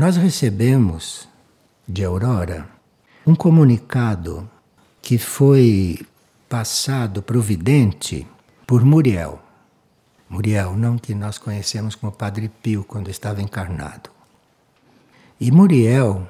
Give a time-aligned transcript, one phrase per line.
[0.00, 1.28] Nós recebemos
[1.86, 2.66] de Aurora
[3.26, 4.48] um comunicado
[5.02, 6.00] que foi
[6.48, 8.26] passado providente
[8.66, 9.38] por Muriel.
[10.26, 14.08] Muriel, não que nós conhecemos como Padre Pio quando estava encarnado.
[15.38, 16.26] E Muriel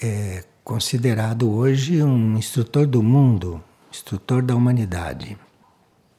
[0.00, 3.60] é considerado hoje um instrutor do mundo,
[3.90, 5.36] instrutor da humanidade.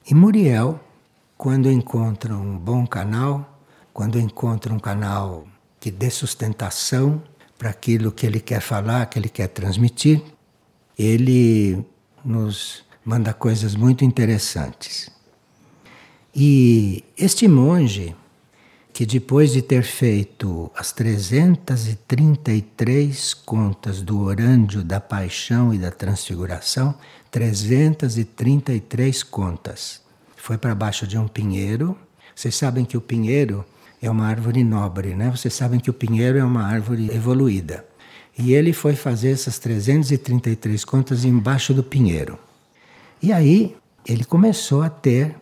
[0.06, 0.78] E Muriel,
[1.38, 3.58] quando encontra um bom canal,
[3.94, 5.48] quando encontra um canal
[5.80, 7.24] que dê sustentação
[7.58, 10.22] para aquilo que ele quer falar, que ele quer transmitir,
[10.98, 11.86] ele
[12.24, 15.10] nos manda coisas muito interessantes.
[16.36, 18.16] E este monge,
[18.94, 26.94] que depois de ter feito as 333 contas do orândio da paixão e da transfiguração,
[27.32, 30.02] 333 contas,
[30.36, 31.98] foi para baixo de um pinheiro.
[32.36, 33.66] Vocês sabem que o pinheiro
[34.02, 35.30] é uma árvore nobre, né?
[35.30, 37.86] Vocês sabem que o pinheiro é uma árvore evoluída.
[38.38, 42.40] E ele foi fazer essas 333 contas embaixo do pinheiro.
[43.22, 45.36] E aí ele começou a ter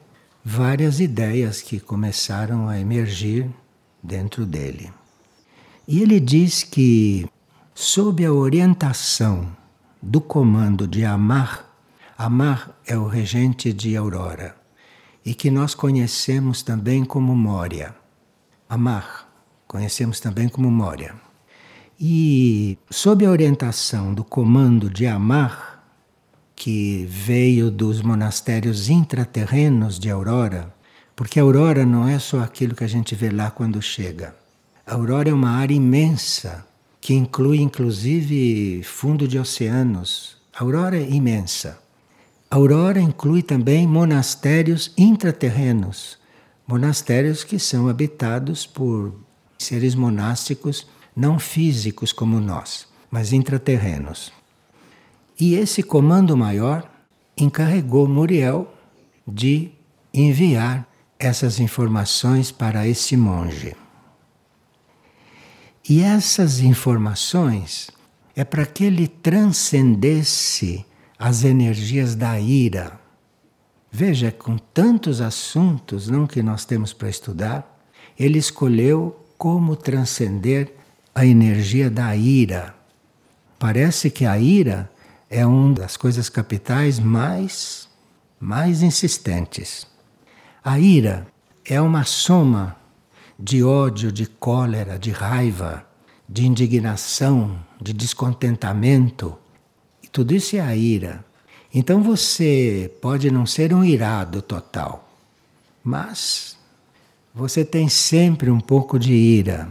[0.44, 3.47] várias ideias que começaram a emergir
[4.02, 4.91] dentro dele.
[5.88, 7.28] E ele diz que,
[7.75, 9.47] sob a orientação
[10.02, 11.69] do comando de Amar,
[12.17, 14.55] Amar é o regente de Aurora,
[15.23, 17.94] e que nós conhecemos também como Mória.
[18.69, 19.29] Amar,
[19.67, 21.15] conhecemos também como Mória.
[21.99, 25.83] E, sob a orientação do comando de Amar,
[26.55, 30.73] que veio dos monastérios intraterrenos de Aurora,
[31.15, 34.35] porque Aurora não é só aquilo que a gente vê lá quando chega.
[34.85, 36.65] A Aurora é uma área imensa,
[36.99, 40.38] que inclui inclusive fundo de oceanos.
[40.53, 41.79] A Aurora é imensa.
[42.49, 46.17] A Aurora inclui também monastérios intraterrenos,
[46.67, 49.13] monastérios que são habitados por
[49.57, 54.31] seres monásticos não físicos como nós, mas intraterrenos.
[55.39, 56.91] E esse comando maior
[57.38, 58.72] encarregou Muriel
[59.27, 59.72] de
[60.13, 63.75] enviar essas informações para esse monge.
[65.89, 67.89] E essas informações
[68.35, 70.85] é para que ele transcendesse
[71.17, 73.00] as energias da ira.
[73.92, 77.80] Veja, com tantos assuntos não que nós temos para estudar,
[78.18, 80.74] ele escolheu como transcender
[81.14, 82.75] a energia da ira.
[83.58, 84.90] Parece que a ira
[85.30, 87.88] é uma das coisas capitais mais,
[88.40, 89.88] mais insistentes.
[90.64, 91.28] A ira
[91.66, 92.75] é uma soma
[93.40, 95.86] de ódio, de cólera, de raiva,
[96.28, 99.38] de indignação, de descontentamento.
[100.02, 101.24] E tudo isso é a ira.
[101.79, 105.07] Então você pode não ser um irado total,
[105.83, 106.57] mas
[107.35, 109.69] você tem sempre um pouco de ira.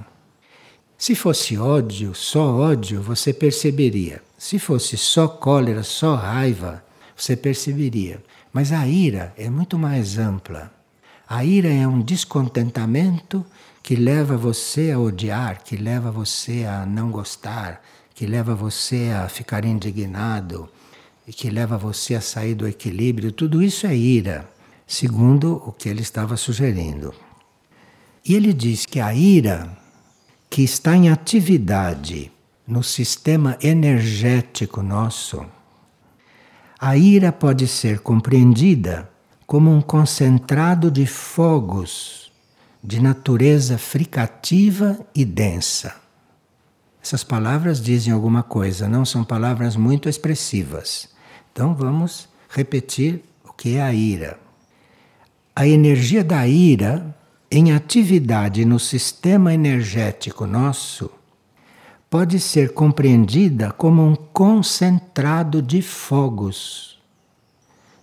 [0.97, 4.23] Se fosse ódio, só ódio, você perceberia.
[4.39, 6.81] Se fosse só cólera, só raiva,
[7.17, 8.23] você perceberia.
[8.53, 10.73] Mas a ira é muito mais ampla.
[11.29, 13.45] A ira é um descontentamento
[13.83, 17.83] que leva você a odiar, que leva você a não gostar,
[18.15, 20.71] que leva você a ficar indignado,
[21.27, 23.33] e que leva você a sair do equilíbrio.
[23.33, 24.49] Tudo isso é ira,
[24.87, 27.13] segundo o que ele estava sugerindo.
[28.25, 29.77] E ele diz que a ira
[30.49, 32.31] que está em atividade
[32.67, 35.45] no sistema energético nosso,
[36.79, 39.11] a ira pode ser compreendida
[39.47, 42.33] como um concentrado de fogos
[42.83, 45.95] de natureza fricativa e densa.
[47.03, 51.09] Essas palavras dizem alguma coisa, não são palavras muito expressivas.
[51.57, 54.39] Então vamos repetir o que é a ira.
[55.55, 57.17] A energia da ira
[57.51, 61.11] em atividade no sistema energético nosso
[62.11, 67.01] pode ser compreendida como um concentrado de fogos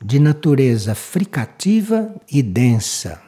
[0.04, 3.22] de natureza fricativa e densa.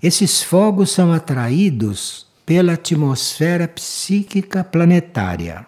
[0.00, 5.66] Esses fogos são atraídos pela atmosfera psíquica planetária,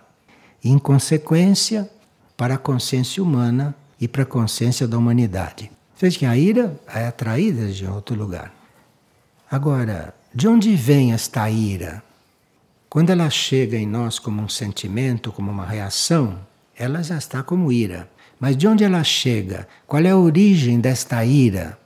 [0.62, 1.90] em consequência,
[2.42, 5.70] para a consciência humana e para a consciência da humanidade.
[5.96, 8.52] Veja que a ira é atraída de outro lugar.
[9.48, 12.02] Agora, de onde vem esta ira?
[12.90, 16.36] Quando ela chega em nós como um sentimento, como uma reação,
[16.76, 18.10] ela já está como ira.
[18.40, 19.68] Mas de onde ela chega?
[19.86, 21.78] Qual é a origem desta ira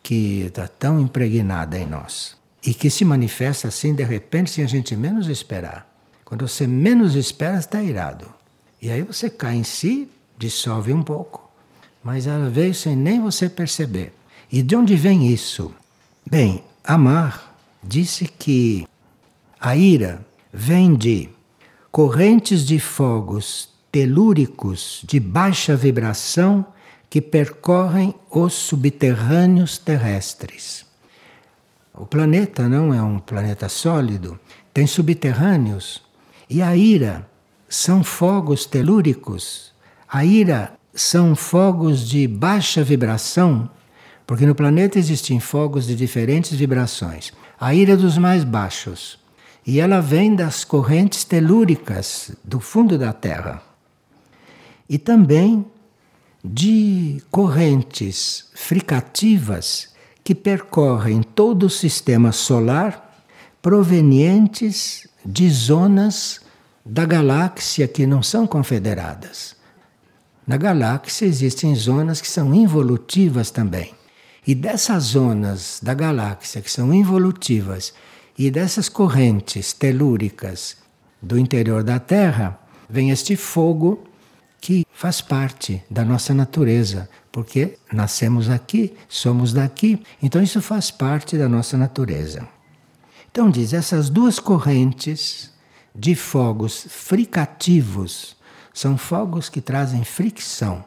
[0.00, 2.36] que está tão impregnada em nós?
[2.64, 5.92] E que se manifesta assim de repente, sem a gente menos esperar.
[6.24, 8.38] Quando você menos espera, está irado.
[8.80, 11.50] E aí você cai em si, dissolve um pouco.
[12.02, 14.12] Mas ela veio sem nem você perceber.
[14.50, 15.72] E de onde vem isso?
[16.28, 18.86] Bem, Amar disse que
[19.60, 21.28] a ira vem de
[21.90, 26.64] correntes de fogos telúricos de baixa vibração
[27.08, 30.86] que percorrem os subterrâneos terrestres.
[31.92, 34.38] O planeta não é um planeta sólido,
[34.72, 36.02] tem subterrâneos.
[36.48, 37.28] E a ira
[37.70, 39.72] são fogos telúricos.
[40.08, 43.70] A ira são fogos de baixa vibração,
[44.26, 47.32] porque no planeta existem fogos de diferentes vibrações.
[47.60, 49.20] A ira dos mais baixos.
[49.64, 53.62] E ela vem das correntes telúricas do fundo da Terra.
[54.88, 55.64] E também
[56.42, 59.90] de correntes fricativas
[60.24, 63.24] que percorrem todo o sistema solar
[63.62, 66.40] provenientes de zonas
[66.90, 69.54] da galáxia que não são confederadas.
[70.44, 73.94] Na galáxia existem zonas que são involutivas também.
[74.44, 77.94] E dessas zonas da galáxia que são involutivas
[78.36, 80.78] e dessas correntes telúricas
[81.22, 82.58] do interior da Terra,
[82.88, 84.02] vem este fogo
[84.60, 91.38] que faz parte da nossa natureza, porque nascemos aqui, somos daqui, então isso faz parte
[91.38, 92.48] da nossa natureza.
[93.30, 95.52] Então diz, essas duas correntes
[95.94, 98.36] de fogos fricativos
[98.72, 100.84] são fogos que trazem fricção.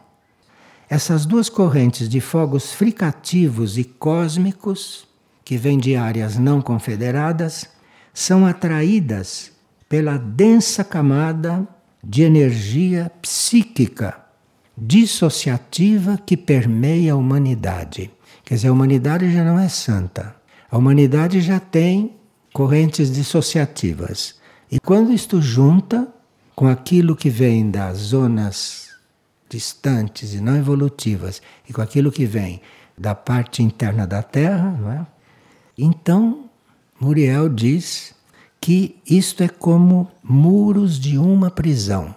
[0.90, 5.08] Essas duas correntes de fogos fricativos e cósmicos,
[5.44, 7.68] que vêm de áreas não confederadas,
[8.14, 9.52] são atraídas
[9.90, 11.68] pela densa camada
[12.04, 14.24] de energia psíquica
[14.78, 18.12] dissociativa que permeia a humanidade.
[18.44, 20.36] Quer dizer, a humanidade já não é santa.
[20.70, 22.16] A humanidade já tem
[22.52, 24.36] correntes dissociativas.
[24.74, 26.12] E quando isto junta
[26.56, 28.90] com aquilo que vem das zonas
[29.48, 32.60] distantes e não evolutivas e com aquilo que vem
[32.98, 35.06] da parte interna da Terra, é?
[35.78, 36.50] então
[37.00, 38.16] Muriel diz
[38.60, 42.16] que isto é como muros de uma prisão.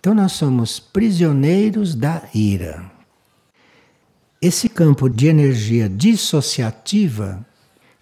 [0.00, 2.90] Então nós somos prisioneiros da ira.
[4.42, 7.46] Esse campo de energia dissociativa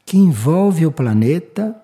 [0.06, 1.76] que envolve o planeta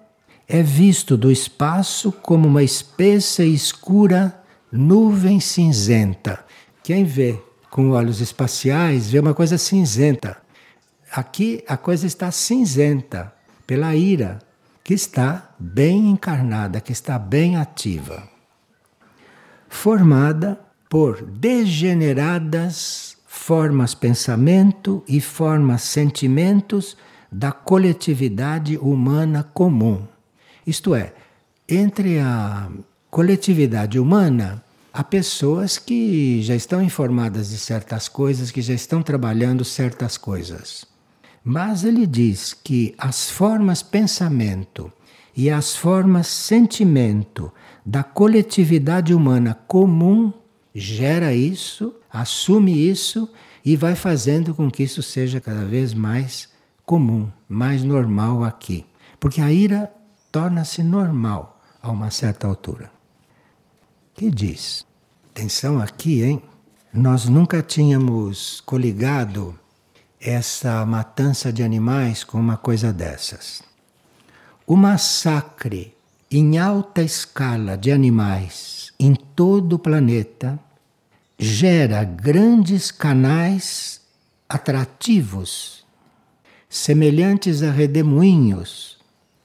[0.49, 6.45] é visto do espaço como uma espessa e escura nuvem cinzenta.
[6.83, 10.37] Quem vê com olhos espaciais vê uma coisa cinzenta.
[11.11, 13.33] Aqui a coisa está cinzenta
[13.67, 14.41] pela ira,
[14.83, 18.29] que está bem encarnada, que está bem ativa.
[19.69, 20.61] Formada
[20.91, 26.97] por degeneradas formas pensamento e formas sentimentos
[27.33, 30.07] da coletividade humana comum.
[30.67, 31.13] Isto é,
[31.69, 32.71] entre a
[33.11, 34.63] coletividade humana,
[34.93, 40.85] há pessoas que já estão informadas de certas coisas, que já estão trabalhando certas coisas.
[41.43, 44.91] Mas ele diz que as formas pensamento
[45.37, 47.53] e as formas sentimento
[47.85, 50.33] da coletividade humana comum
[50.75, 53.29] gera isso, assume isso
[53.65, 56.49] e vai fazendo com que isso seja cada vez mais
[56.87, 58.87] comum, mais normal aqui.
[59.21, 59.91] Porque a ira
[60.35, 62.91] torna-se normal a uma certa altura.
[64.15, 64.85] Que diz?
[65.31, 66.43] Atenção aqui, hein?
[66.93, 69.57] Nós nunca tínhamos coligado
[70.21, 73.63] essa matança de animais com uma coisa dessas.
[74.67, 75.97] O massacre
[76.29, 80.59] em alta escala de animais em todo o planeta
[81.39, 84.01] gera grandes canais
[84.49, 85.87] atrativos,
[86.69, 88.99] semelhantes a redemoinhos,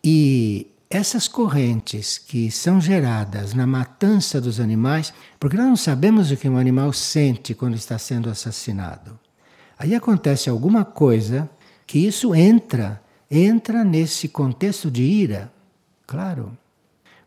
[0.04, 6.38] e essas correntes que são geradas na matança dos animais, porque nós não sabemos o
[6.38, 9.20] que um animal sente quando está sendo assassinado.
[9.78, 11.48] Aí acontece alguma coisa
[11.86, 15.54] que isso entra, entra nesse contexto de ira,
[16.08, 16.58] claro,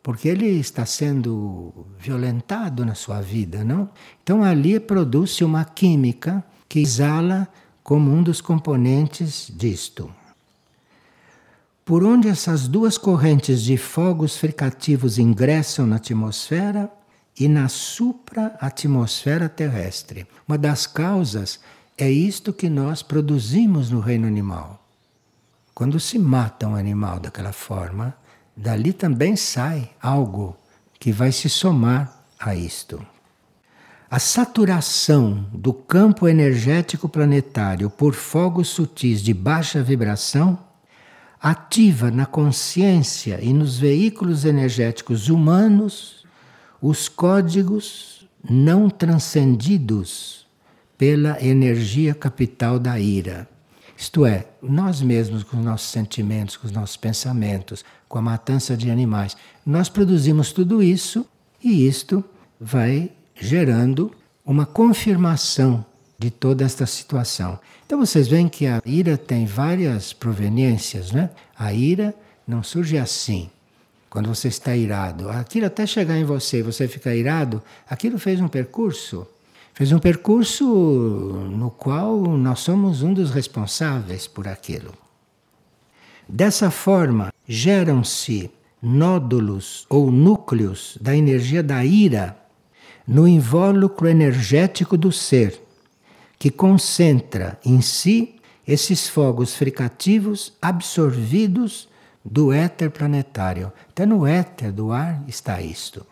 [0.03, 3.89] porque ele está sendo violentado na sua vida, não?
[4.25, 7.47] Então ali produz-se uma química que exala
[7.85, 10.13] como um dos componentes disto.
[11.85, 16.91] Por onde essas duas correntes de fogos fricativos ingressam na atmosfera
[17.39, 20.27] e na supra-atmosfera terrestre.
[20.47, 21.59] Uma das causas
[21.99, 24.87] é isto que nós produzimos no reino animal.
[25.75, 28.15] Quando se mata um animal daquela forma,
[28.57, 30.57] dali também sai algo
[31.01, 33.05] que vai se somar a isto.
[34.11, 40.59] A saturação do campo energético planetário por fogos sutis de baixa vibração
[41.43, 46.25] ativa na consciência e nos veículos energéticos humanos
[46.81, 50.47] os códigos não transcendidos
[50.97, 53.49] pela energia capital da ira.
[53.97, 58.77] Isto é, nós mesmos, com os nossos sentimentos, com os nossos pensamentos, com a matança
[58.77, 61.27] de animais, nós produzimos tudo isso
[61.63, 62.25] e isto
[62.61, 64.13] vai gerando
[64.45, 65.85] uma confirmação
[66.23, 67.59] de toda esta situação.
[67.85, 71.31] Então vocês veem que a ira tem várias proveniências, né?
[71.59, 72.15] A ira
[72.47, 73.51] não surge assim.
[74.09, 78.41] Quando você está irado, aquilo até chegar em você e você ficar irado, aquilo fez
[78.41, 79.27] um percurso.
[79.75, 84.93] Fez um percurso no qual nós somos um dos responsáveis por aquilo.
[86.29, 88.49] Dessa forma, geram-se
[88.81, 92.37] nódulos ou núcleos da energia da ira
[93.07, 95.61] no invólucro energético do ser,
[96.43, 98.35] que concentra em si
[98.67, 101.89] esses fogos fricativos absorvidos
[102.25, 103.73] do éter planetário.
[103.89, 106.05] Até no éter do ar está isto.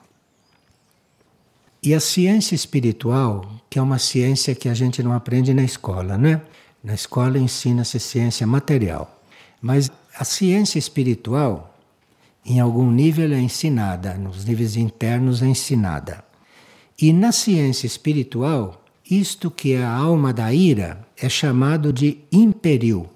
[1.83, 6.17] E a ciência espiritual, que é uma ciência que a gente não aprende na escola,
[6.17, 6.41] né?
[6.81, 9.21] Na escola ensina-se ciência material.
[9.61, 11.77] Mas a ciência espiritual,
[12.47, 16.23] em algum nível, é ensinada, nos níveis internos é ensinada.
[16.97, 18.80] E na ciência espiritual,
[19.11, 23.11] isto que é a alma da ira é chamado de imperial.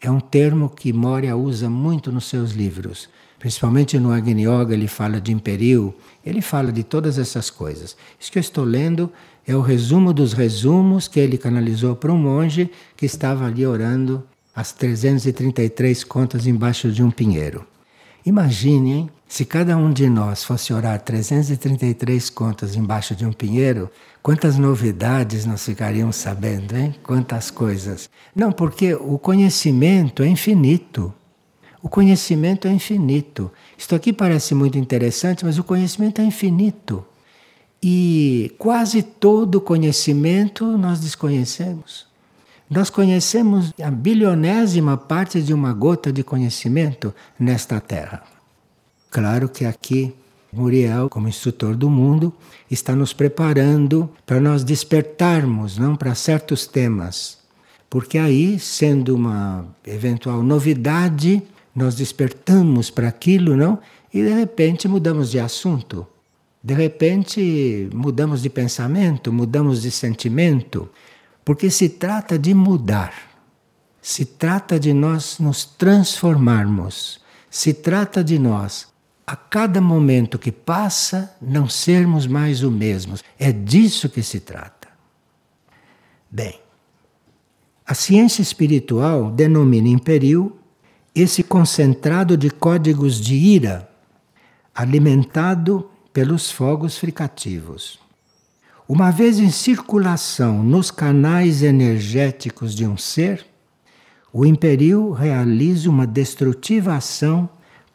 [0.00, 3.08] É um termo que Moria usa muito nos seus livros.
[3.38, 7.96] Principalmente no Agni Yoga ele fala de imperial, ele fala de todas essas coisas.
[8.18, 9.12] Isso que eu estou lendo
[9.46, 14.24] é o resumo dos resumos que ele canalizou para um monge que estava ali orando
[14.54, 17.64] as 333 contas embaixo de um pinheiro.
[18.24, 19.10] Imagine, hein?
[19.32, 23.90] Se cada um de nós fosse orar 333 contas embaixo de um pinheiro,
[24.22, 26.94] quantas novidades nós ficaríamos sabendo, hein?
[27.02, 28.10] Quantas coisas.
[28.36, 31.14] Não, porque o conhecimento é infinito.
[31.82, 33.50] O conhecimento é infinito.
[33.78, 37.02] Isto aqui parece muito interessante, mas o conhecimento é infinito.
[37.82, 42.06] E quase todo conhecimento nós desconhecemos.
[42.68, 48.31] Nós conhecemos a bilionésima parte de uma gota de conhecimento nesta Terra.
[49.12, 50.14] Claro que aqui
[50.50, 52.32] Muriel, como instrutor do mundo,
[52.70, 57.36] está nos preparando para nós despertarmos, não para certos temas.
[57.90, 61.42] Porque aí, sendo uma eventual novidade,
[61.74, 63.78] nós despertamos para aquilo, não?
[64.14, 66.06] E de repente mudamos de assunto.
[66.64, 70.88] De repente mudamos de pensamento, mudamos de sentimento,
[71.44, 73.12] porque se trata de mudar,
[74.00, 78.91] se trata de nós nos transformarmos, se trata de nós,
[79.26, 83.22] a cada momento que passa, não sermos mais o mesmos.
[83.38, 84.88] É disso que se trata.
[86.30, 86.58] Bem,
[87.86, 90.52] a ciência espiritual denomina imperial
[91.14, 93.88] esse concentrado de códigos de ira
[94.74, 97.98] alimentado pelos fogos fricativos.
[98.88, 103.46] Uma vez em circulação nos canais energéticos de um ser,
[104.32, 107.48] o imperio realiza uma destrutiva ação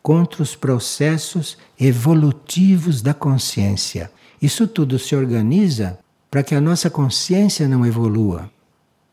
[0.08, 4.10] contra os processos evolutivos da consciência.
[4.42, 6.00] Isso tudo se organiza
[6.32, 8.50] para que a nossa consciência não evolua.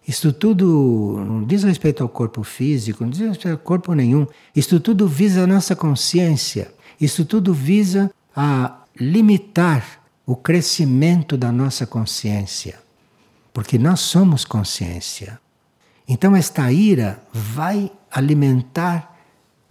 [0.06, 4.24] Isso tudo não diz respeito ao corpo físico, não diz respeito ao corpo nenhum.
[4.54, 6.72] Isso tudo visa a nossa consciência.
[7.00, 12.78] Isso tudo visa a limitar o crescimento da nossa consciência.
[13.52, 15.40] Porque nós somos consciência.
[16.06, 19.13] Então, esta ira vai alimentar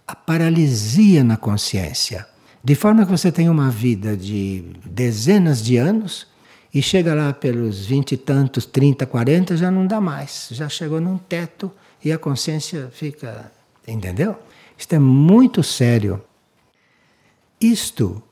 [0.06, 2.26] a paralisia na consciência.
[2.62, 6.26] De forma que você tem uma vida de dezenas de anos
[6.72, 10.48] e chega lá pelos vinte e tantos, trinta, quarenta, já não dá mais.
[10.50, 11.70] Já chegou num teto
[12.04, 13.52] e a consciência fica.
[13.86, 14.36] Entendeu?
[14.76, 16.22] Isto é muito sério.
[17.60, 18.22] Isto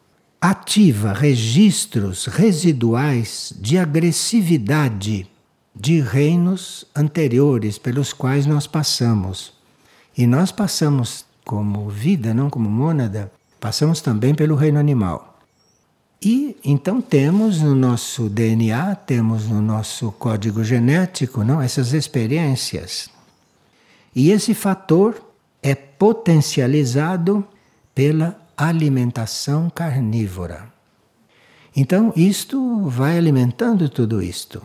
[0.40, 5.26] ativa registros residuais de agressividade
[5.74, 9.52] de reinos anteriores pelos quais nós passamos.
[10.16, 13.30] E nós passamos como vida, não como mônada,
[13.60, 15.38] passamos também pelo reino animal.
[16.20, 23.10] E então temos no nosso DNA, temos no nosso código genético, não essas experiências.
[24.14, 25.20] E esse fator
[25.62, 27.44] é potencializado
[27.94, 30.70] pela alimentação carnívora.
[31.74, 34.64] Então, isto vai alimentando tudo isto.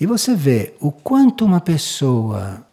[0.00, 2.64] E você vê o quanto uma pessoa,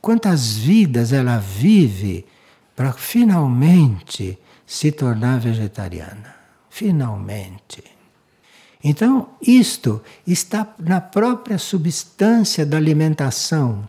[0.00, 2.24] quantas vidas ela vive
[2.74, 6.34] para finalmente se tornar vegetariana.
[6.68, 7.82] Finalmente.
[8.82, 13.88] Então, isto está na própria substância da alimentação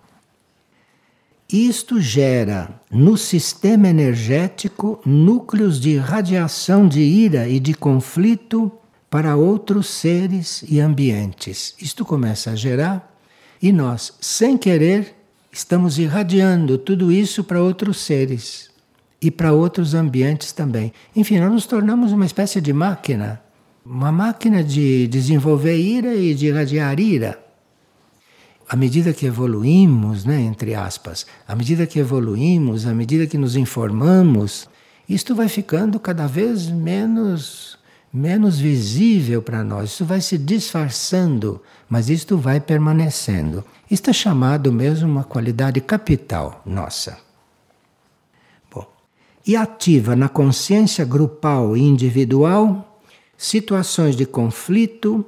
[1.53, 8.71] isto gera no sistema energético núcleos de radiação de ira e de conflito
[9.09, 11.75] para outros seres e ambientes.
[11.81, 13.13] Isto começa a gerar
[13.61, 15.13] e nós, sem querer,
[15.51, 18.70] estamos irradiando tudo isso para outros seres
[19.21, 20.91] e para outros ambientes também.
[21.15, 23.41] Enfim, nós nos tornamos uma espécie de máquina,
[23.85, 27.39] uma máquina de desenvolver ira e de irradiar ira.
[28.67, 33.55] À medida que evoluímos, né, entre aspas, à medida que evoluímos, à medida que nos
[33.55, 34.67] informamos,
[35.07, 37.79] isto vai ficando cada vez menos
[38.13, 39.91] menos visível para nós.
[39.91, 43.63] Isso vai se disfarçando, mas isto vai permanecendo.
[43.89, 47.30] Isto é chamado mesmo uma qualidade capital nossa.
[49.45, 52.99] E ativa na consciência grupal e individual
[53.37, 55.25] situações de conflito,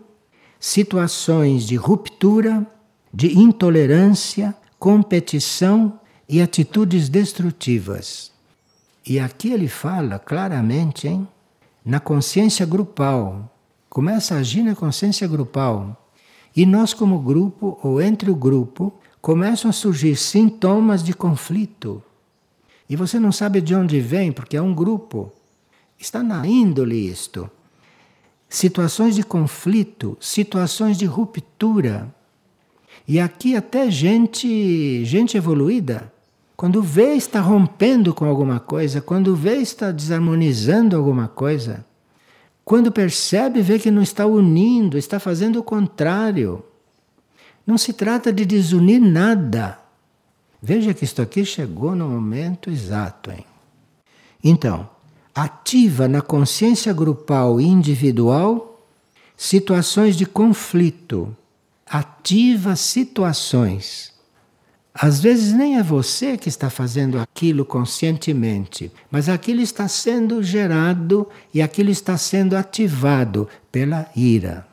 [0.60, 2.66] situações de ruptura,
[3.12, 8.32] de intolerância, competição e atitudes destrutivas.
[9.06, 11.28] E aqui ele fala claramente, hein?
[11.86, 13.52] na consciência grupal.
[13.90, 16.08] Começa a agir na consciência grupal.
[16.56, 22.02] E nós, como grupo, ou entre o grupo, começam a surgir sintomas de conflito.
[22.90, 25.32] E você não sabe de onde vem, porque é um grupo.
[25.98, 27.50] Está na índole isto.
[28.50, 32.14] Situações de conflito, situações de ruptura.
[33.08, 36.12] E aqui até gente, gente evoluída,
[36.56, 41.86] quando vê está rompendo com alguma coisa, quando vê está desarmonizando alguma coisa,
[42.64, 46.64] quando percebe vê que não está unindo, está fazendo o contrário.
[47.66, 49.80] Não se trata de desunir nada.
[50.66, 53.30] Veja que isto aqui chegou no momento exato.
[53.30, 53.46] Hein?
[54.42, 54.90] Então,
[55.36, 58.82] ativa na consciência grupal e individual
[59.36, 61.36] situações de conflito.
[61.86, 64.14] Ativa situações
[64.94, 71.28] às vezes nem é você que está fazendo aquilo conscientemente, mas aquilo está sendo gerado
[71.52, 74.68] e aquilo está sendo ativado pela ira.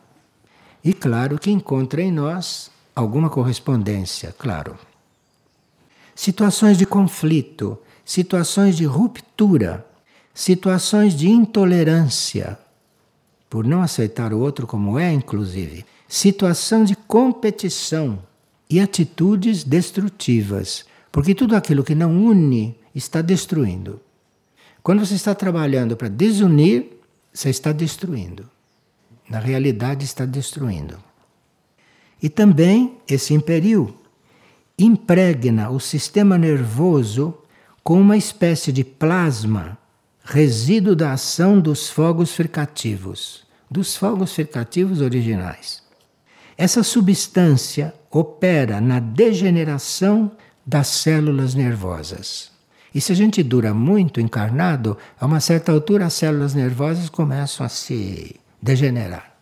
[0.84, 4.78] E claro que encontra em nós alguma correspondência, claro.
[6.14, 9.86] Situações de conflito, situações de ruptura,
[10.34, 12.58] situações de intolerância,
[13.48, 18.18] por não aceitar o outro como é, inclusive, situação de competição
[18.68, 24.00] e atitudes destrutivas, porque tudo aquilo que não une está destruindo.
[24.82, 26.86] Quando você está trabalhando para desunir,
[27.32, 28.48] você está destruindo.
[29.28, 30.96] Na realidade, está destruindo.
[32.22, 33.94] E também esse império
[34.84, 37.34] impregna o sistema nervoso
[37.82, 39.78] com uma espécie de plasma,
[40.24, 45.82] resíduo da ação dos fogos fricativos, dos fogos fricativos originais.
[46.56, 50.30] Essa substância opera na degeneração
[50.64, 52.50] das células nervosas.
[52.94, 57.64] E se a gente dura muito encarnado, a uma certa altura as células nervosas começam
[57.64, 59.34] a se degenerar.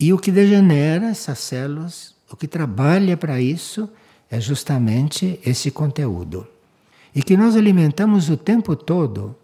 [0.00, 3.88] E o que degenera essas células, o que trabalha para isso,
[4.30, 6.46] é justamente esse conteúdo.
[7.14, 9.34] E que nós alimentamos o tempo todo,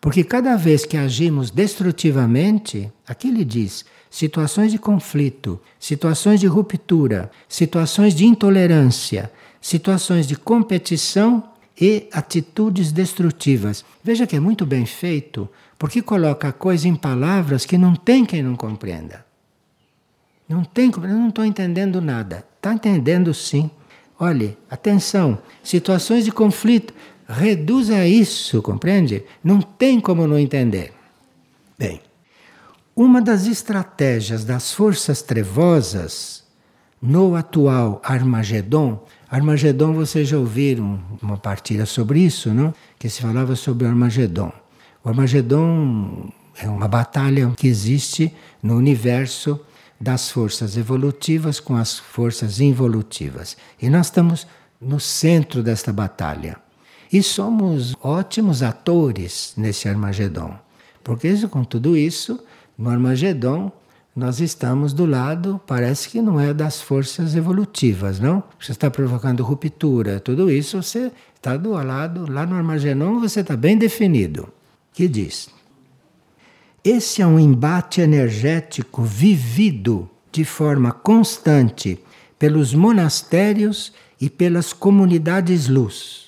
[0.00, 7.30] porque cada vez que agimos destrutivamente, aqui ele diz, situações de conflito, situações de ruptura,
[7.48, 11.42] situações de intolerância, situações de competição
[11.80, 13.84] e atitudes destrutivas.
[14.02, 18.24] Veja que é muito bem feito, porque coloca a coisa em palavras que não tem
[18.24, 19.26] quem não compreenda.
[20.48, 22.46] Não tem, eu não estou entendendo nada.
[22.56, 23.70] Está entendendo sim.
[24.18, 26.94] Olhe, atenção, situações de conflito,
[27.28, 29.24] reduza isso, compreende?
[29.44, 30.92] Não tem como não entender.
[31.78, 32.00] Bem,
[32.94, 36.44] uma das estratégias das forças trevosas
[37.00, 42.72] no atual Armagedon, Armagedon vocês já ouviram uma partilha sobre isso, não?
[42.98, 44.50] Que se falava sobre Armagedon.
[45.04, 49.60] O Armagedon é uma batalha que existe no universo
[50.00, 53.56] das forças evolutivas com as forças involutivas.
[53.80, 54.46] E nós estamos
[54.80, 56.56] no centro desta batalha.
[57.12, 60.54] E somos ótimos atores nesse Armagedon.
[61.02, 62.38] Porque com tudo isso,
[62.76, 63.70] no Armagedon,
[64.14, 68.42] nós estamos do lado, parece que não é das forças evolutivas, não?
[68.58, 73.54] Você está provocando ruptura, tudo isso, você está do lado, lá no Armagedon você está
[73.54, 74.48] bem definido.
[74.92, 75.50] Que diz?
[76.88, 81.98] Esse é um embate energético vivido de forma constante
[82.38, 86.26] pelos monastérios e pelas comunidades luz,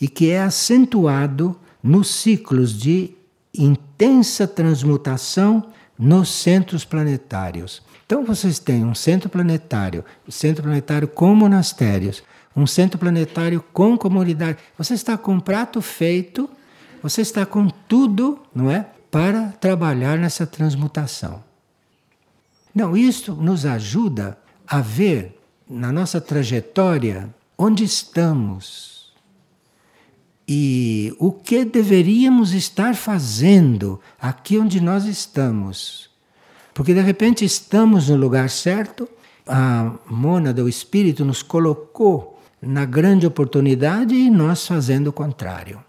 [0.00, 3.10] e que é acentuado nos ciclos de
[3.52, 7.82] intensa transmutação nos centros planetários.
[8.06, 12.22] Então vocês têm um centro planetário, um centro planetário com monastérios,
[12.56, 14.56] um centro planetário com comunidade.
[14.78, 16.48] Você está com um prato feito,
[17.02, 18.86] você está com tudo, não é?
[19.14, 21.40] Para trabalhar nessa transmutação.
[22.74, 29.14] Não, isto nos ajuda a ver na nossa trajetória onde estamos
[30.48, 36.10] e o que deveríamos estar fazendo aqui onde nós estamos.
[36.74, 39.08] Porque de repente estamos no lugar certo,
[39.46, 45.80] a mônada, o espírito, nos colocou na grande oportunidade e nós fazendo o contrário.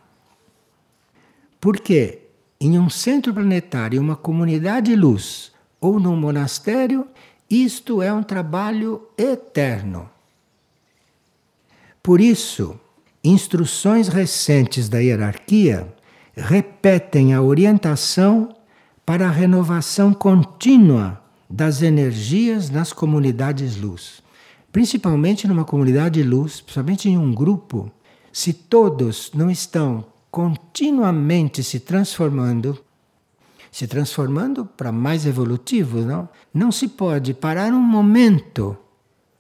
[1.60, 2.25] Porque
[2.66, 7.06] em um centro planetário, uma comunidade luz ou num monastério,
[7.48, 10.10] isto é um trabalho eterno.
[12.02, 12.80] Por isso,
[13.24, 15.94] instruções recentes da hierarquia
[16.36, 18.56] repetem a orientação
[19.06, 24.24] para a renovação contínua das energias nas comunidades luz.
[24.72, 27.92] Principalmente numa comunidade luz, principalmente em um grupo,
[28.34, 30.04] se todos não estão
[30.36, 32.78] continuamente se transformando,
[33.72, 36.28] se transformando para mais evolutivo, não?
[36.54, 38.76] Não se pode parar um momento.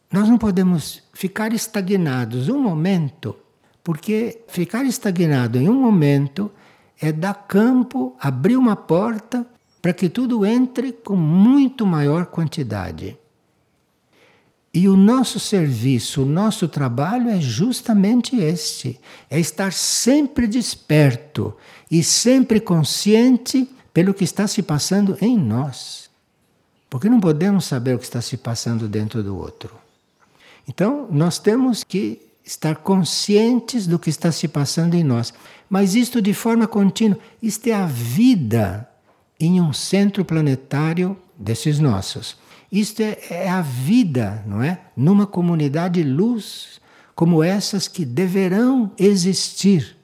[0.10, 3.36] Nós não podemos ficar estagnados um momento,
[3.84, 6.49] porque ficar estagnado em um momento
[6.97, 9.45] é dar campo, abrir uma porta
[9.81, 13.17] para que tudo entre com muito maior quantidade.
[14.75, 21.55] E o nosso serviço, o nosso trabalho é justamente este: é estar sempre desperto
[21.89, 26.09] e sempre consciente pelo que está se passando em nós.
[26.89, 29.73] Porque não podemos saber o que está se passando dentro do outro.
[30.67, 35.33] Então, nós temos que estar conscientes do que está se passando em nós.
[35.69, 38.89] Mas isto de forma contínua, isto é a vida
[39.39, 42.35] em um centro planetário desses nossos.
[42.71, 44.80] Isto é, é a vida, não é?
[44.95, 46.80] Numa comunidade luz
[47.15, 49.95] como essas que deverão existir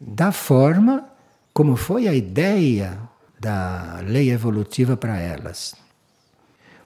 [0.00, 1.06] da forma
[1.54, 2.98] como foi a ideia
[3.38, 5.74] da lei evolutiva para elas.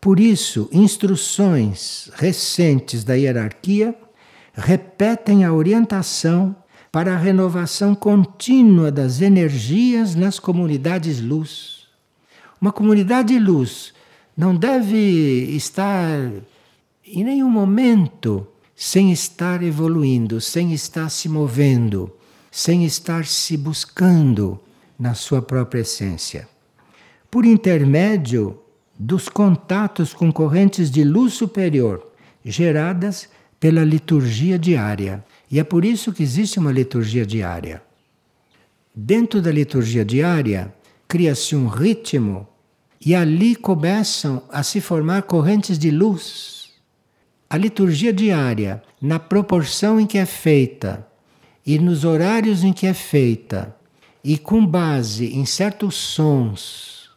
[0.00, 3.94] Por isso, instruções recentes da hierarquia
[4.54, 6.54] repetem a orientação
[6.90, 11.86] para a renovação contínua das energias nas comunidades luz.
[12.60, 13.92] Uma comunidade luz
[14.36, 14.96] não deve
[15.56, 16.30] estar
[17.04, 22.12] em nenhum momento sem estar evoluindo, sem estar se movendo,
[22.50, 24.60] sem estar se buscando
[24.98, 26.48] na sua própria essência.
[27.30, 28.60] Por intermédio
[28.98, 32.06] dos contatos com correntes de luz superior
[32.44, 35.24] geradas pela liturgia diária.
[35.50, 37.82] E é por isso que existe uma liturgia diária.
[38.94, 40.74] Dentro da liturgia diária,
[41.08, 42.46] cria-se um ritmo
[43.04, 46.70] e ali começam a se formar correntes de luz.
[47.48, 51.06] A liturgia diária, na proporção em que é feita
[51.64, 53.76] e nos horários em que é feita,
[54.22, 57.10] e com base em certos sons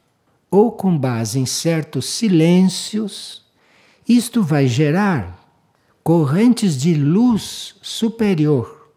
[0.51, 3.43] ou com base em certos silêncios,
[4.07, 5.39] isto vai gerar
[6.03, 8.91] correntes de luz superior.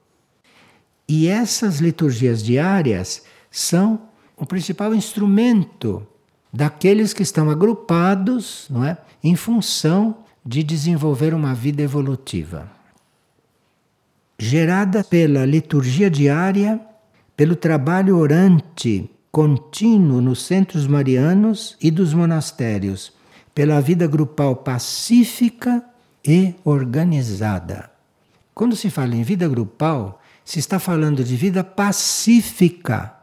[1.07, 6.07] E essas liturgias diárias são o principal instrumento
[6.53, 12.69] daqueles que estão agrupados não é, em função de desenvolver uma vida evolutiva.
[14.39, 16.81] Gerada pela liturgia diária,
[17.37, 23.13] pelo trabalho orante contínuo nos centros marianos e dos monastérios,
[23.55, 25.83] pela vida grupal pacífica
[26.25, 27.91] e organizada.
[28.55, 33.22] Quando se fala em vida grupal, se está falando de vida pacífica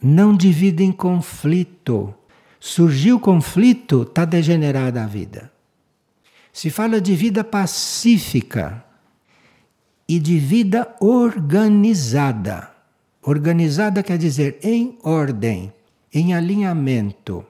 [0.00, 2.14] não divide em conflito.
[2.60, 5.50] Surgiu conflito, está degenerada a vida.
[6.52, 8.84] Se fala de vida pacífica
[10.08, 12.70] e de vida organizada.
[13.22, 15.72] Organizada quer dizer em ordem,
[16.12, 17.44] em alinhamento.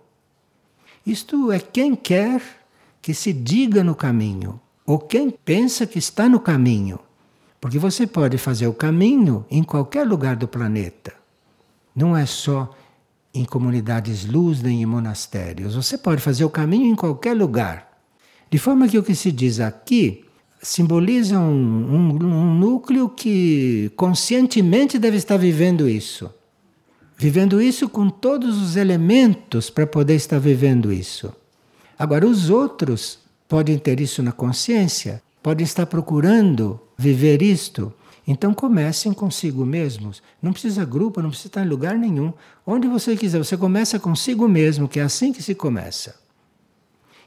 [1.07, 2.43] Isto é quem quer
[3.01, 6.99] que se diga no caminho, ou quem pensa que está no caminho.
[7.61, 11.18] Porque você pode fazer o caminho em qualquer lugar do planeta.
[11.99, 12.71] Não é só
[13.35, 15.75] em comunidades luz nem em monastérios.
[15.75, 17.89] Você pode fazer o caminho em qualquer lugar.
[18.49, 20.25] De forma que o que se diz aqui
[20.63, 26.33] simboliza um, um, um núcleo que conscientemente deve estar vivendo isso.
[27.17, 31.33] Vivendo isso com todos os elementos para poder estar vivendo isso.
[31.99, 37.93] Agora, os outros podem ter isso na consciência, podem estar procurando viver isto,
[38.31, 40.23] então comecem consigo mesmos.
[40.43, 42.31] Não precisa grupo, não precisa estar em lugar nenhum.
[42.67, 46.15] Onde você quiser, você começa consigo mesmo, que é assim que se começa.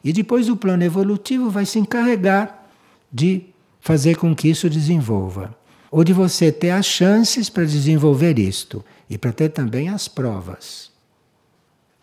[0.04, 2.68] E depois o plano evolutivo vai se encarregar
[3.12, 3.48] de
[3.80, 5.58] fazer com que isso desenvolva.
[5.90, 10.92] Ou de você ter as chances para desenvolver isto e para ter também as provas.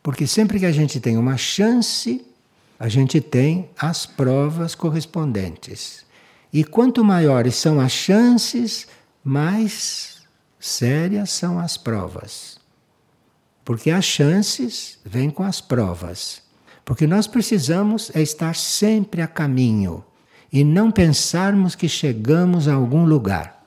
[0.03, 2.27] Porque sempre que a gente tem uma chance,
[2.81, 6.05] a gente tem as provas correspondentes.
[6.53, 8.87] E quanto maiores são as chances,
[9.23, 10.23] mais
[10.59, 12.59] sérias são as provas.
[13.65, 16.43] Porque as chances vêm com as provas.
[16.85, 20.03] Porque nós precisamos é estar sempre a caminho
[20.51, 23.67] e não pensarmos que chegamos a algum lugar.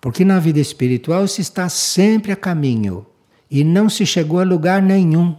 [0.00, 3.06] Porque na vida espiritual se está sempre a caminho
[3.50, 5.34] e não se chegou a lugar nenhum.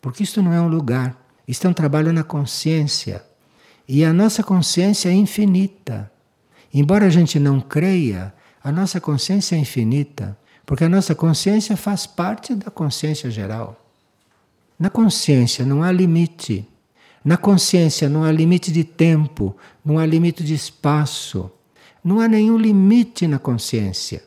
[0.00, 1.16] Porque isto não é um lugar,
[1.48, 3.24] isto é um trabalho na consciência.
[3.92, 6.08] E a nossa consciência é infinita.
[6.72, 12.06] Embora a gente não creia, a nossa consciência é infinita, porque a nossa consciência faz
[12.06, 13.84] parte da consciência geral.
[14.78, 16.64] Na consciência não há limite.
[17.24, 21.50] Na consciência não há limite de tempo, não há limite de espaço.
[22.04, 24.22] Não há nenhum limite na consciência.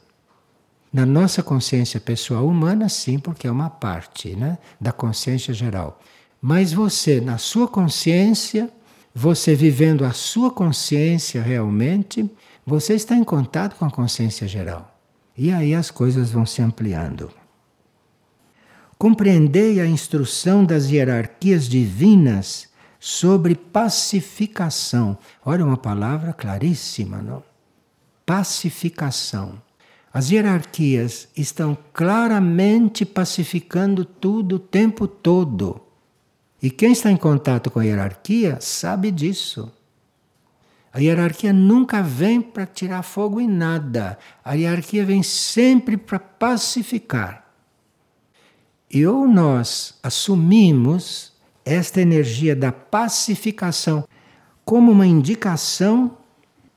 [0.92, 6.02] Na nossa consciência pessoal humana, sim, porque é uma parte né, da consciência geral.
[6.42, 8.70] Mas você, na sua consciência,
[9.14, 12.30] você vivendo a sua consciência realmente,
[12.66, 14.98] você está em contato com a consciência geral.
[15.38, 17.32] E aí as coisas vão se ampliando.
[18.98, 25.18] Compreendei a instrução das hierarquias divinas sobre pacificação.
[25.46, 27.44] Olha uma palavra claríssima, não?
[28.26, 29.62] Pacificação.
[30.14, 35.83] As hierarquias estão claramente pacificando tudo o tempo todo.
[36.64, 39.70] E quem está em contato com a hierarquia sabe disso.
[40.94, 44.18] A hierarquia nunca vem para tirar fogo em nada.
[44.46, 47.44] A hierarquia vem sempre para pacificar.
[48.90, 51.34] E ou nós assumimos
[51.66, 54.08] esta energia da pacificação
[54.64, 56.18] como uma indicação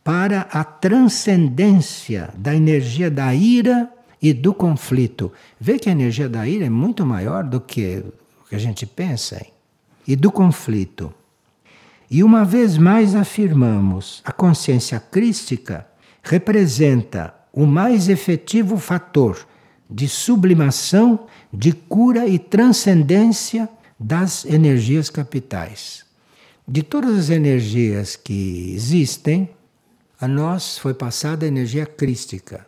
[0.02, 3.88] para a transcendência da energia da ira
[4.20, 5.32] e do conflito.
[5.60, 8.02] Vê que a energia da ira é muito maior do que
[8.40, 9.55] o que a gente pensa, hein?
[10.06, 11.12] E do conflito.
[12.10, 15.86] E uma vez mais afirmamos, a consciência crística
[16.22, 19.46] representa o mais efetivo fator
[19.88, 26.04] de sublimação, de cura e transcendência das energias capitais.
[26.66, 29.48] De todas as energias que existem,
[30.20, 32.66] a nós foi passada a energia crística.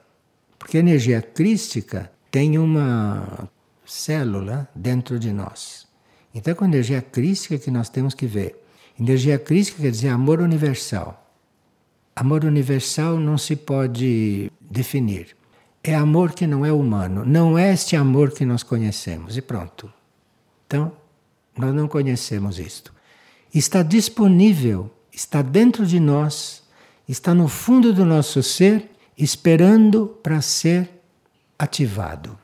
[0.58, 3.48] Porque a energia crística tem uma
[3.84, 5.87] célula dentro de nós.
[6.34, 8.62] Então é com a energia crística que nós temos que ver.
[8.98, 11.24] Energia crística quer dizer amor universal.
[12.14, 15.38] Amor universal não se pode definir
[15.82, 19.92] é amor que não é humano, não é este amor que nós conhecemos, e pronto.
[20.66, 20.92] Então,
[21.56, 22.92] nós não conhecemos isto.
[23.54, 26.62] Está disponível, está dentro de nós,
[27.08, 30.90] está no fundo do nosso ser, esperando para ser
[31.58, 32.38] ativado.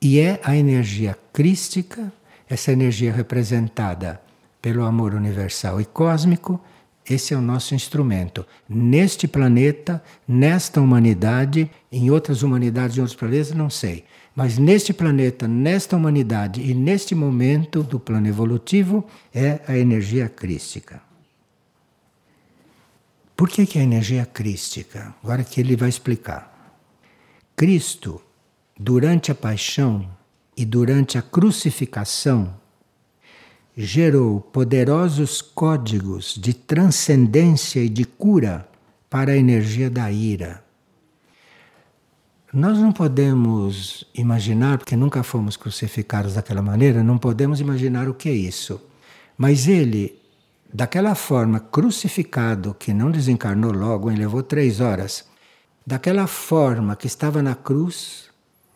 [0.00, 2.12] E é a energia crística,
[2.48, 4.20] essa energia representada
[4.60, 6.60] pelo amor universal e cósmico,
[7.08, 8.44] esse é o nosso instrumento.
[8.68, 14.04] Neste planeta, nesta humanidade, em outras humanidades, em outros planetas, não sei.
[14.34, 21.00] Mas neste planeta, nesta humanidade e neste momento do plano evolutivo, é a energia crística.
[23.36, 25.14] Por que, que é a energia crística?
[25.22, 26.74] Agora que ele vai explicar.
[27.54, 28.20] Cristo,
[28.78, 30.08] durante a paixão
[30.56, 32.54] e durante a crucificação,
[33.76, 38.66] gerou poderosos códigos de transcendência e de cura
[39.10, 40.64] para a energia da ira.
[42.52, 48.30] Nós não podemos imaginar, porque nunca fomos crucificados daquela maneira, não podemos imaginar o que
[48.30, 48.80] é isso.
[49.36, 50.18] Mas ele,
[50.72, 55.26] daquela forma, crucificado, que não desencarnou logo, ele levou três horas,
[55.86, 58.25] daquela forma que estava na cruz,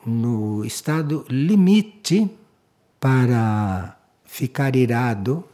[0.04, 2.30] no estado limite
[2.98, 5.44] para ficar irado,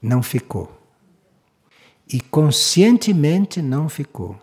[0.00, 0.78] não ficou.
[2.12, 4.38] E conscientemente não ficou.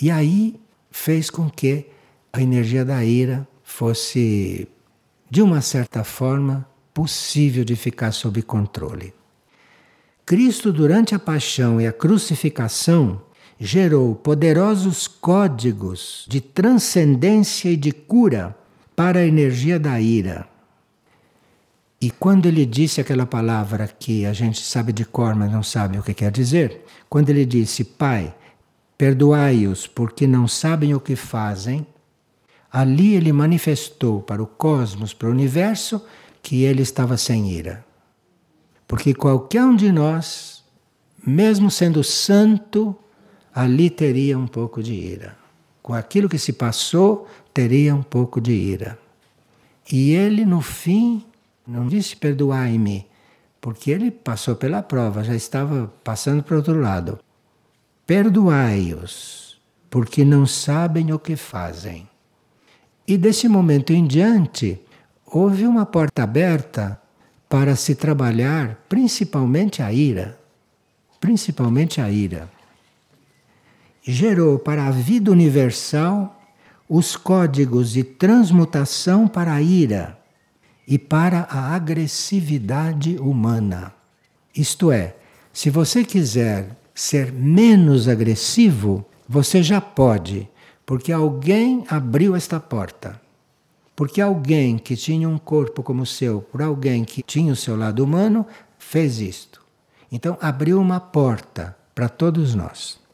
[0.00, 0.58] E aí
[0.90, 1.86] fez com que
[2.32, 4.68] a energia da ira fosse,
[5.30, 9.14] de uma certa forma, possível de ficar sob controle.
[10.24, 13.22] Cristo, durante a paixão e a crucificação,
[13.58, 18.56] gerou poderosos códigos de transcendência e de cura
[18.94, 20.46] para a energia da ira.
[22.00, 25.98] E quando ele disse aquela palavra que a gente sabe de cor, mas não sabe
[25.98, 28.34] o que quer dizer, quando ele disse, Pai,
[28.98, 31.86] perdoai-os porque não sabem o que fazem,
[32.70, 36.02] ali ele manifestou para o cosmos, para o universo,
[36.42, 37.84] que ele estava sem ira.
[38.86, 40.62] Porque qualquer um de nós,
[41.26, 42.94] mesmo sendo santo,
[43.56, 45.34] ali teria um pouco de ira.
[45.82, 48.98] Com aquilo que se passou, teria um pouco de ira.
[49.90, 51.24] E ele, no fim,
[51.66, 53.06] não disse perdoai-me,
[53.58, 57.18] porque ele passou pela prova, já estava passando para outro lado.
[58.06, 62.06] perdoai-os, porque não sabem o que fazem.
[63.08, 64.78] E desse momento em diante,
[65.24, 67.00] houve uma porta aberta
[67.48, 70.38] para se trabalhar principalmente a ira.
[71.18, 72.55] Principalmente a ira.
[74.08, 76.40] Gerou para a vida universal
[76.88, 80.16] os códigos de transmutação para a ira
[80.86, 83.92] e para a agressividade humana.
[84.54, 85.16] Isto é,
[85.52, 90.48] se você quiser ser menos agressivo, você já pode,
[90.86, 93.20] porque alguém abriu esta porta.
[93.96, 97.76] Porque alguém que tinha um corpo como o seu, por alguém que tinha o seu
[97.76, 98.46] lado humano,
[98.78, 99.60] fez isto.
[100.12, 103.04] Então abriu uma porta para todos nós.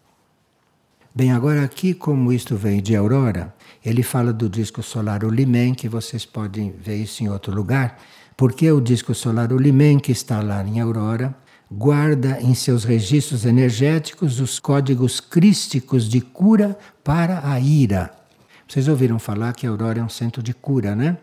[1.14, 5.87] Bem, agora aqui, como isto vem de Aurora, ele fala do disco solar Ulimen, que
[5.87, 8.01] vocês podem ver isso em outro lugar,
[8.35, 11.37] porque o disco solar Ulimen, que está lá em Aurora,
[11.70, 18.11] guarda em seus registros energéticos os códigos crísticos de cura para a ira.
[18.66, 21.18] Vocês ouviram falar que Aurora é um centro de cura, né?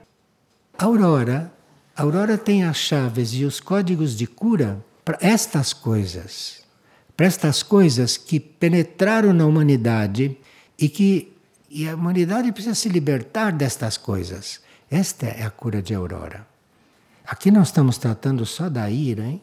[0.77, 1.51] Aurora,
[1.97, 6.68] Aurora tem as chaves e os códigos de cura para estas coisas.
[7.19, 10.37] Para estas coisas que penetraram na humanidade
[10.77, 11.33] e que
[11.69, 14.61] e a humanidade precisa se libertar destas coisas.
[14.89, 16.47] Esta é a cura de Aurora.
[17.27, 19.41] Aqui nós estamos tratando só da ira, hein?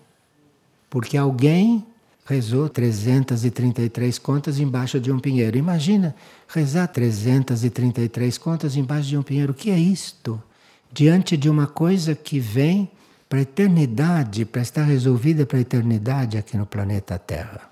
[0.89, 1.85] Porque alguém
[2.25, 5.59] rezou 333 contas embaixo de um pinheiro.
[5.59, 6.17] Imagina
[6.49, 9.53] rezar 333 contas embaixo de um pinheiro.
[9.53, 10.43] O que é isto?
[10.91, 12.91] Diante de uma coisa que vem
[13.29, 17.69] para a eternidade, para estar resolvida para a eternidade aqui no planeta Terra.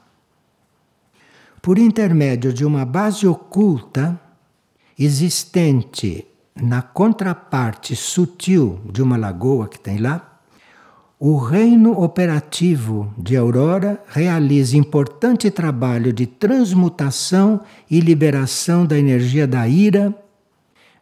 [1.62, 4.20] Por intermédio de uma base oculta,
[4.98, 10.34] existente na contraparte sutil de uma lagoa que tem lá,
[11.18, 19.66] o reino operativo de Aurora realiza importante trabalho de transmutação e liberação da energia da
[19.66, 20.14] ira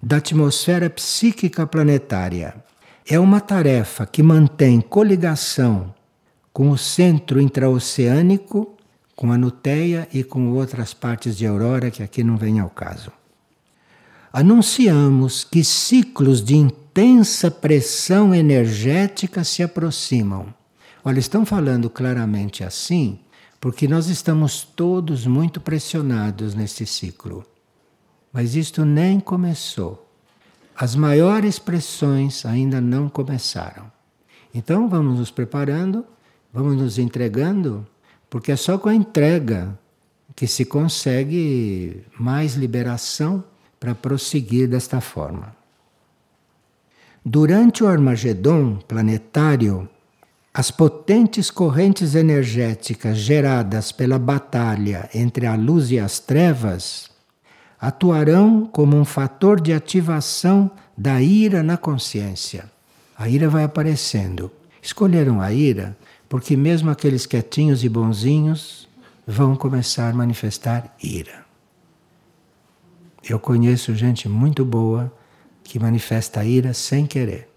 [0.00, 2.54] da atmosfera psíquica planetária.
[3.06, 5.94] É uma tarefa que mantém coligação
[6.52, 8.76] com o centro intraoceânico,
[9.16, 13.12] com a Nuteia e com outras partes de Aurora que aqui não vem ao caso
[14.32, 20.52] anunciamos que ciclos de intensa pressão energética se aproximam.
[21.04, 23.18] Olha, estão falando claramente assim
[23.60, 27.44] porque nós estamos todos muito pressionados nesse ciclo.
[28.32, 30.01] Mas isto nem começou.
[30.82, 33.84] As maiores pressões ainda não começaram.
[34.52, 36.04] Então vamos nos preparando,
[36.52, 37.86] vamos nos entregando,
[38.28, 39.78] porque é só com a entrega
[40.34, 43.44] que se consegue mais liberação
[43.78, 45.54] para prosseguir desta forma.
[47.24, 49.88] Durante o Armagedon planetário,
[50.52, 57.12] as potentes correntes energéticas geradas pela batalha entre a luz e as trevas
[57.82, 62.70] atuarão como um fator de ativação da ira na consciência.
[63.18, 64.52] A ira vai aparecendo.
[64.80, 68.88] Escolheram a ira porque, mesmo aqueles quietinhos e bonzinhos,
[69.26, 71.44] vão começar a manifestar ira.
[73.28, 75.12] Eu conheço gente muito boa
[75.64, 77.48] que manifesta ira sem querer.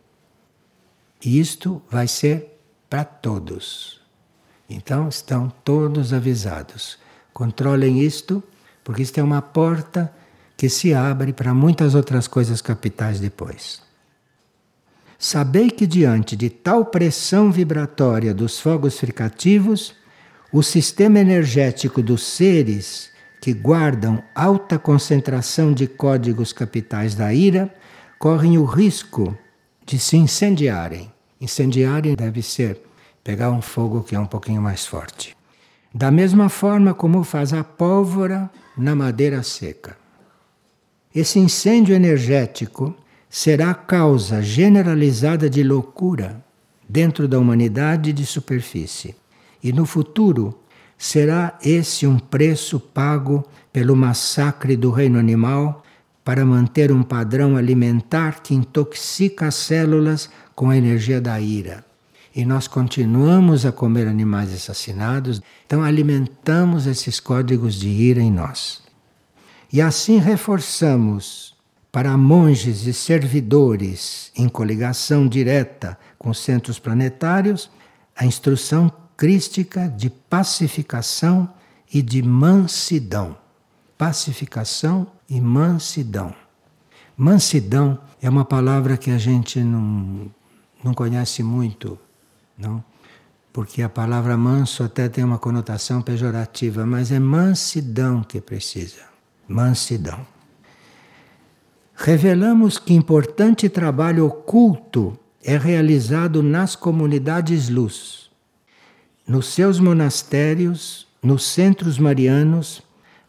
[1.23, 2.59] E isto vai ser
[2.89, 4.01] para todos.
[4.67, 6.97] Então estão todos avisados.
[7.31, 8.43] Controlem isto,
[8.85, 10.13] porque isto é uma porta
[10.55, 13.81] que se abre para muitas outras coisas capitais depois.
[15.17, 19.95] Sabei que diante de tal pressão vibratória dos fogos fricativos,
[20.53, 23.09] o sistema energético dos seres
[23.41, 27.73] que guardam alta concentração de códigos capitais da ira
[28.19, 29.35] correm o risco
[29.83, 31.11] de se incendiarem.
[31.41, 32.79] Incendiarem deve ser
[33.23, 35.35] pegar um fogo que é um pouquinho mais forte.
[35.93, 39.97] Da mesma forma como faz a pólvora na madeira seca.
[41.13, 42.95] Esse incêndio energético
[43.29, 46.43] será a causa generalizada de loucura
[46.87, 49.15] dentro da humanidade de superfície.
[49.63, 50.59] E no futuro,
[50.97, 55.83] Será esse um preço pago pelo massacre do reino animal
[56.23, 61.85] para manter um padrão alimentar que intoxica as células com a energia da ira?
[62.35, 68.83] E nós continuamos a comer animais assassinados, então alimentamos esses códigos de ira em nós.
[69.71, 71.55] E assim reforçamos
[71.93, 77.71] para monges e servidores em coligação direta com centros planetários
[78.13, 81.49] a instrução crística de pacificação
[81.93, 83.37] e de mansidão.
[83.97, 86.33] Pacificação e mansidão.
[87.15, 90.29] Mansidão é uma palavra que a gente não,
[90.83, 91.97] não conhece muito,
[92.57, 92.83] não?
[93.55, 99.03] porque a palavra manso até tem uma conotação pejorativa, mas é mansidão que precisa.
[99.47, 100.27] Mansidão.
[101.95, 108.29] Revelamos que importante trabalho oculto é realizado nas comunidades luz,
[109.25, 112.83] nos seus monastérios, nos centros marianos,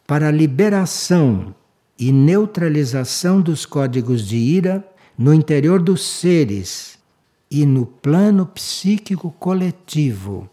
[0.08, 1.54] para a liberação
[1.96, 4.84] e neutralização dos códigos de ira
[5.16, 6.95] no interior dos seres
[7.50, 10.48] e no plano psíquico coletivo.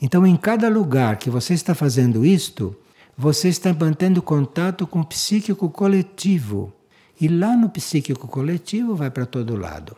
[0.00, 2.76] Então, em cada lugar que você está fazendo isto,
[3.16, 6.72] você está mantendo contato com o psíquico coletivo.
[7.18, 9.96] E lá no psíquico coletivo vai para todo lado.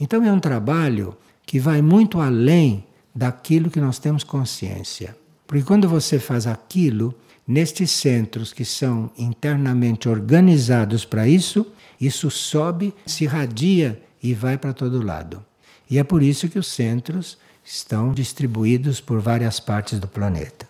[0.00, 5.14] Então, é um trabalho que vai muito além daquilo que nós temos consciência.
[5.46, 7.14] Porque quando você faz aquilo,
[7.46, 11.66] nestes centros que são internamente organizados para isso,
[12.00, 15.44] isso sobe, se irradia e vai para todo lado.
[15.90, 20.66] E é por isso que os centros estão distribuídos por várias partes do planeta.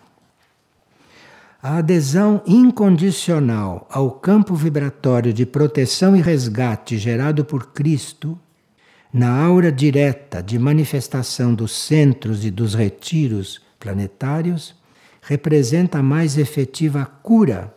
[1.61, 8.37] A adesão incondicional ao campo vibratório de proteção e resgate gerado por Cristo,
[9.11, 14.75] na aura direta de manifestação dos centros e dos retiros planetários,
[15.21, 17.73] representa a mais efetiva cura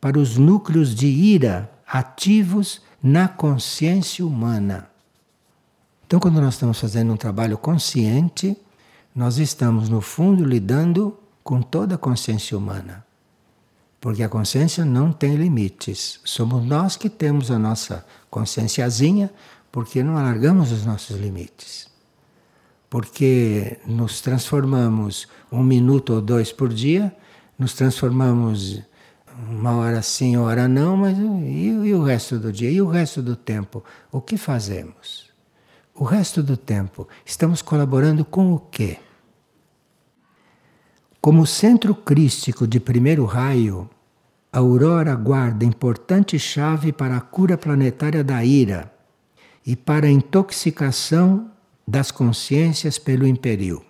[0.00, 4.89] para os núcleos de ira ativos na consciência humana.
[6.10, 8.56] Então, quando nós estamos fazendo um trabalho consciente,
[9.14, 13.06] nós estamos, no fundo, lidando com toda a consciência humana.
[14.00, 16.18] Porque a consciência não tem limites.
[16.24, 19.30] Somos nós que temos a nossa conscienciazinha,
[19.70, 21.88] porque não alargamos os nossos limites.
[22.88, 27.14] Porque nos transformamos um minuto ou dois por dia,
[27.56, 28.82] nos transformamos
[29.48, 32.68] uma hora sim, hora não, mas e, e o resto do dia?
[32.68, 33.84] E o resto do tempo?
[34.10, 35.29] O que fazemos?
[36.00, 38.96] O resto do tempo, estamos colaborando com o quê?
[41.20, 43.86] Como centro crístico de primeiro raio,
[44.50, 48.90] a aurora guarda importante chave para a cura planetária da ira
[49.66, 51.50] e para a intoxicação
[51.86, 53.84] das consciências pelo imperio.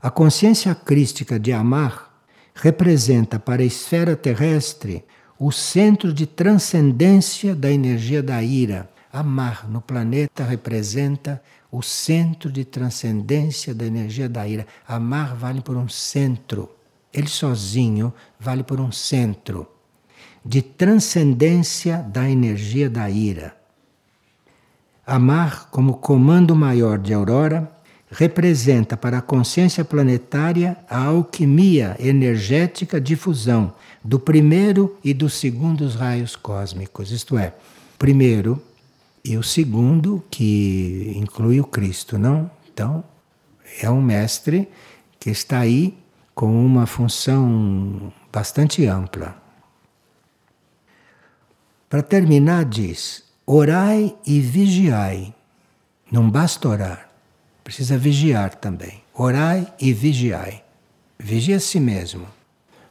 [0.00, 2.24] A consciência crística de amar
[2.54, 5.04] representa para a esfera terrestre
[5.38, 12.64] o centro de transcendência da energia da ira, Amar no planeta representa o centro de
[12.64, 14.66] transcendência da energia da ira.
[14.86, 16.70] Amar vale por um centro.
[17.12, 19.66] Ele sozinho vale por um centro
[20.44, 23.56] de transcendência da energia da ira.
[25.06, 27.70] Amar, como comando maior de Aurora,
[28.10, 35.94] representa para a consciência planetária a alquimia energética de fusão do primeiro e dos segundos
[35.94, 37.10] raios cósmicos.
[37.12, 37.54] Isto é,
[37.98, 38.62] primeiro,
[39.24, 42.50] e o segundo, que inclui o Cristo, não?
[42.72, 43.04] Então,
[43.80, 44.68] é um mestre
[45.18, 45.96] que está aí
[46.34, 49.36] com uma função bastante ampla.
[51.88, 55.34] Para terminar, diz: orai e vigiai.
[56.10, 57.10] Não basta orar,
[57.62, 59.02] precisa vigiar também.
[59.12, 60.64] Orai e vigiai.
[61.18, 62.26] Vigia a si mesmo.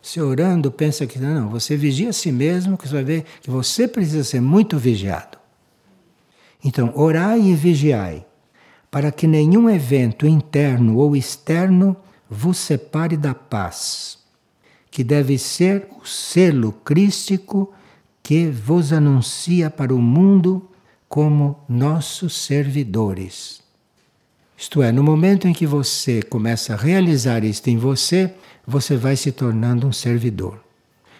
[0.01, 3.49] Se orando, pensa que não, você vigia a si mesmo, que você vai ver que
[3.49, 5.38] você precisa ser muito vigiado.
[6.63, 8.25] Então, orai e vigiai,
[8.91, 11.95] para que nenhum evento interno ou externo
[12.29, 14.19] vos separe da paz,
[14.91, 17.71] que deve ser o selo crístico
[18.21, 20.69] que vos anuncia para o mundo
[21.07, 23.61] como nossos servidores.
[24.57, 28.33] Isto é, no momento em que você começa a realizar isto em você,
[28.67, 30.59] você vai se tornando um servidor.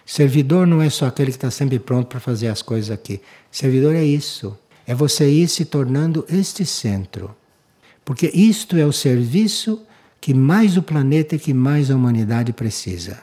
[0.04, 3.20] Servidor não é só aquele que está sempre pronto para fazer as coisas aqui.
[3.50, 4.56] Servidor é isso
[4.90, 7.32] é você ir se tornando este centro.
[8.04, 9.86] Porque isto é o serviço
[10.20, 13.22] que mais o planeta e que mais a humanidade precisa.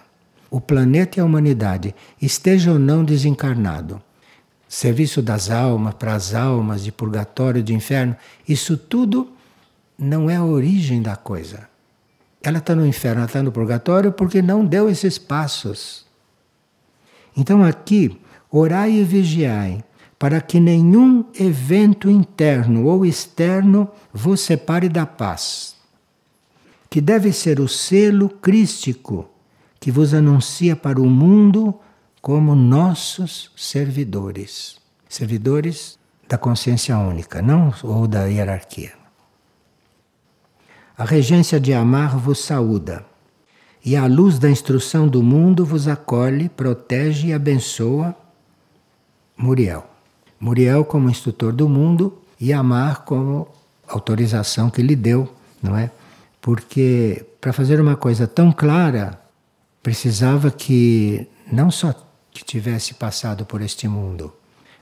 [0.49, 4.01] O planeta e a humanidade, esteja ou não desencarnado.
[4.65, 8.15] Serviço das almas, para as almas, de purgatório, de inferno,
[8.47, 9.29] isso tudo
[9.99, 11.67] não é a origem da coisa.
[12.41, 16.05] Ela está no inferno, ela está no purgatório porque não deu esses passos.
[17.35, 18.17] Então aqui,
[18.49, 19.83] orai e vigiai,
[20.19, 25.75] para que nenhum evento interno ou externo vos separe da paz,
[26.89, 29.29] que deve ser o selo crístico
[29.79, 31.79] que vos anuncia para o mundo
[32.21, 34.77] como nossos servidores.
[35.07, 35.97] Servidores
[36.27, 38.93] da consciência única, não ou da hierarquia.
[40.97, 43.05] A regência de amar vos saúda,
[43.85, 48.15] e a luz da instrução do mundo vos acolhe, protege e abençoa.
[49.37, 49.96] Muriel.
[50.39, 53.47] Muriel como instrutor do mundo e Amar como
[53.87, 55.31] autorização que lhe deu,
[55.61, 55.91] não é?
[56.41, 59.19] Porque para fazer uma coisa tão clara,
[59.81, 61.93] precisava que não só
[62.31, 64.33] que tivesse passado por este mundo,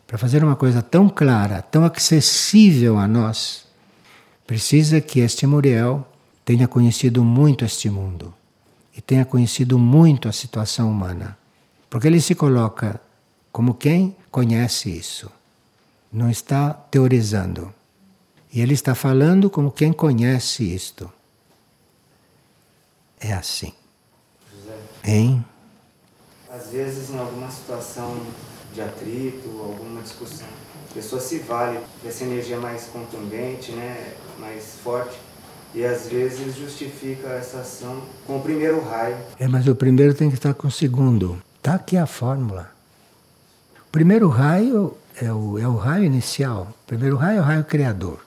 [0.05, 3.65] para fazer uma coisa tão clara, tão acessível a nós,
[4.45, 6.05] precisa que este Muriel
[6.43, 8.33] tenha conhecido muito este mundo
[8.95, 11.37] e tenha conhecido muito a situação humana.
[11.89, 12.99] Porque ele se coloca
[13.51, 15.31] como quem conhece isso.
[16.15, 17.73] Não está teorizando.
[18.53, 21.11] E ele está falando como quem conhece isto.
[23.19, 23.73] É assim.
[24.49, 25.45] José, Hein?
[26.49, 28.15] às vezes em alguma situação
[28.73, 30.47] de atrito, alguma discussão,
[30.89, 35.17] a pessoa se vale dessa energia mais contundente, né, mais forte,
[35.73, 39.17] e às vezes justifica essa ação com o primeiro raio.
[39.37, 41.41] É, mas o primeiro tem que estar com o segundo.
[41.57, 42.71] Está aqui a fórmula.
[43.85, 46.73] O primeiro raio é o, é o raio inicial.
[46.83, 48.25] O primeiro raio é o raio criador.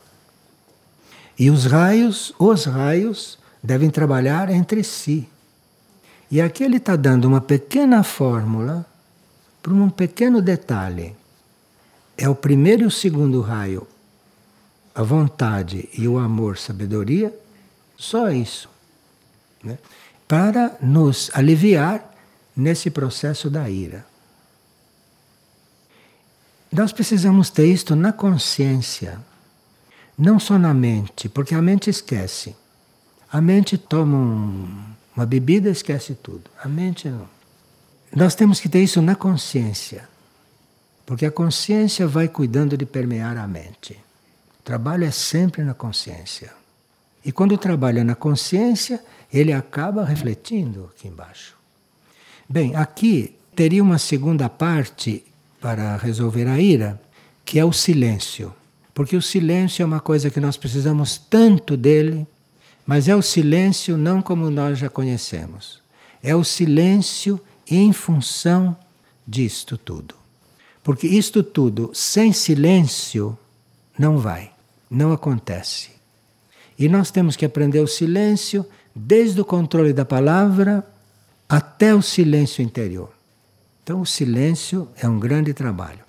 [1.39, 5.29] E os raios, os raios, devem trabalhar entre si.
[6.31, 8.85] E aqui ele está dando uma pequena fórmula
[9.63, 11.15] para um pequeno detalhe.
[12.17, 13.87] É o primeiro e o segundo raio,
[14.95, 17.33] a vontade e o amor, sabedoria,
[17.97, 18.69] só isso.
[19.63, 19.79] Né?
[20.27, 22.15] Para nos aliviar
[22.57, 24.05] nesse processo da ira.
[26.71, 29.19] Nós precisamos ter isto na consciência,
[30.17, 32.55] não só na mente, porque a mente esquece.
[33.33, 34.69] A mente toma um,
[35.17, 36.51] uma bebida e esquece tudo.
[36.63, 37.29] A mente não.
[38.15, 40.09] Nós temos que ter isso na consciência,
[41.07, 43.93] porque a consciência vai cuidando de permear a mente.
[44.61, 46.53] O trabalho é sempre na consciência.
[47.25, 49.03] E quando trabalha na consciência,
[49.33, 51.57] ele acaba refletindo aqui embaixo.
[52.49, 55.25] Bem, aqui teria uma segunda parte
[55.61, 57.01] para resolver a ira,
[57.45, 58.55] que é o silêncio.
[58.95, 62.27] Porque o silêncio é uma coisa que nós precisamos tanto dele,
[62.87, 65.81] mas é o silêncio não como nós já conhecemos.
[66.23, 67.41] É o silêncio
[67.71, 68.77] em função
[69.27, 70.15] disto tudo.
[70.83, 73.39] Porque isto tudo sem silêncio
[73.99, 74.51] não vai,
[74.91, 75.91] não acontece.
[76.79, 80.87] E nós temos que aprender o silêncio desde o controle da palavra
[81.49, 83.18] até o silêncio interior.
[83.89, 86.08] Então, o silêncio é um grande trabalho.